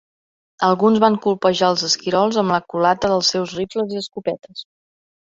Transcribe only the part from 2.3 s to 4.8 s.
amb la culata dels seus rifles i escopetes.